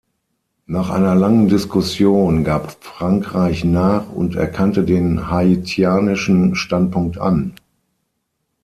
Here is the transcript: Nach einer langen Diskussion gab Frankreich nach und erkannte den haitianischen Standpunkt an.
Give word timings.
Nach 0.65 0.89
einer 0.89 1.13
langen 1.13 1.47
Diskussion 1.47 2.43
gab 2.43 2.83
Frankreich 2.83 3.63
nach 3.63 4.09
und 4.11 4.33
erkannte 4.35 4.83
den 4.83 5.29
haitianischen 5.29 6.55
Standpunkt 6.55 7.19
an. 7.19 7.53